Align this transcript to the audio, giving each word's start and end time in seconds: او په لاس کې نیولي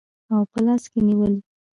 او 0.33 0.41
په 0.51 0.59
لاس 0.65 0.83
کې 0.91 0.99
نیولي 1.07 1.39